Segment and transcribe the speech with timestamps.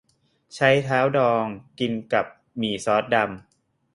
[0.53, 2.25] ไชเท้าดองเหลือง กินกับ
[2.57, 3.27] หมี่ซอสดำ